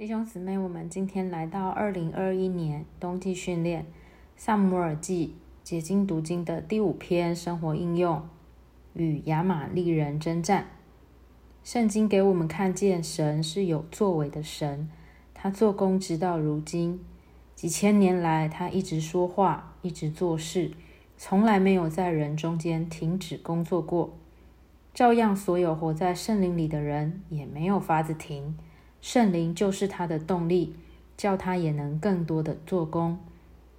[0.00, 3.82] 弟兄姊妹，我们今天来到二零二一年冬季训练
[4.34, 8.26] 《萨姆尔记》结晶读经的第五篇生活应用
[8.94, 10.68] 与亚玛利人征战。
[11.62, 14.88] 圣经给我们看见神是有作为的神，
[15.34, 17.04] 他做工直到如今，
[17.54, 20.70] 几千年来他一直说话，一直做事，
[21.18, 24.14] 从来没有在人中间停止工作过。
[24.94, 28.56] 照样，所有活在圣灵里的人也没有法子停。
[29.00, 30.74] 圣灵就是他的动力，
[31.16, 33.18] 叫他也能更多的做工。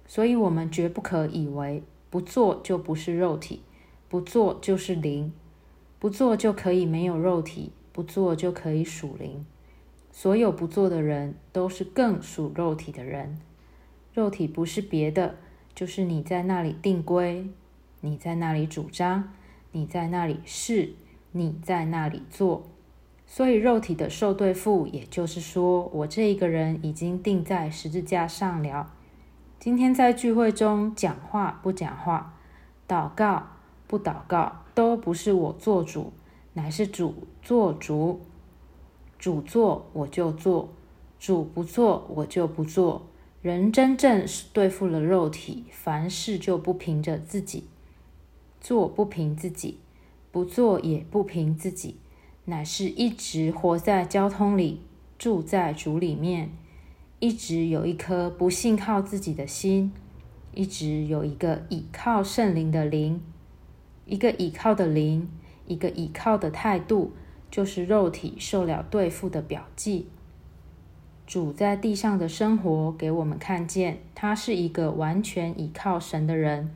[0.06, 3.62] 所以，我们绝不可以为不做就不是肉体，
[4.08, 5.32] 不做就是灵，
[5.98, 9.46] 不做就可以没有肉体，不做就可以属灵。
[10.10, 13.38] 所有不做的人，都是更属肉体的人。
[14.12, 15.36] 肉体不是别的，
[15.74, 17.48] 就是你在那里定规，
[18.02, 19.32] 你在那里主张，
[19.70, 20.92] 你在那里试，
[21.30, 22.66] 你在那里做。
[23.26, 28.92] 所以，肉体的受对付，也就是说，我这一个人已经钉在十字架上了。
[29.58, 32.34] 今天在聚会中讲话不讲话，
[32.86, 33.46] 祷告
[33.86, 36.12] 不祷告，都不是我做主，
[36.54, 38.20] 乃是主做主。
[39.18, 40.68] 主做我就做，
[41.20, 43.06] 主不做我就不做。
[43.40, 47.68] 人真正是对付了肉体，凡事就不凭着自己
[48.60, 49.78] 做，不凭自己
[50.32, 51.98] 不做，也不凭自己。
[52.44, 54.80] 乃是一直活在交通里，
[55.18, 56.50] 住在主里面，
[57.20, 59.92] 一直有一颗不信靠自己的心，
[60.52, 63.22] 一直有一个倚靠圣灵的灵，
[64.06, 65.28] 一个倚靠的灵，
[65.66, 67.12] 一个倚靠的态度，
[67.50, 70.08] 就是肉体受了对付的表记。
[71.24, 76.74] 主在地上的生活，给我们看见他是一个完全倚靠神的人。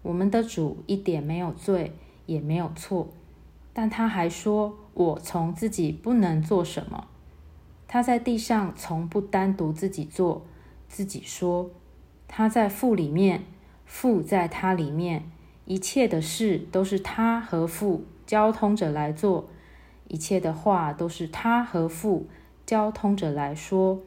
[0.00, 1.92] 我们的主一点没有罪，
[2.24, 3.08] 也没有错。
[3.72, 7.06] 但他还说：“我从自己不能做什么。”
[7.88, 10.46] 他在地上从不单独自己做，
[10.88, 11.70] 自己说
[12.28, 13.44] ：“他在父里面，
[13.84, 15.30] 父在他里面，
[15.66, 19.48] 一切的事都是他和父交通着来做，
[20.08, 22.26] 一切的话都是他和父
[22.64, 24.00] 交通着来说。”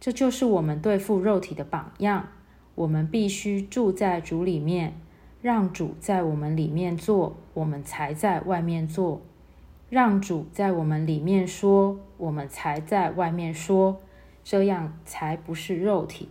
[0.00, 2.28] 这就是我们对付肉体的榜样。
[2.74, 4.94] 我们必须住在主里面。
[5.42, 9.20] 让主在我们里面做，我们才在外面做；
[9.88, 14.00] 让主在我们里面说，我们才在外面说。
[14.42, 16.28] 这样才不是肉体。